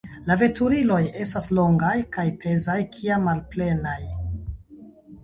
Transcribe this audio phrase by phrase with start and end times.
[0.27, 3.99] La veturiloj estas longaj, kaj pezaj kiam malplenaj.